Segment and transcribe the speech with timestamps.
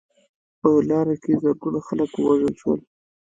[0.59, 2.79] په لاره کې زرګونه خلک ووژل شول.